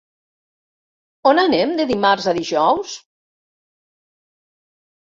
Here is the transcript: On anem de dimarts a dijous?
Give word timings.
On 1.33 1.43
anem 1.43 1.75
de 1.81 1.87
dimarts 1.93 2.31
a 2.33 2.35
dijous? 2.41 2.97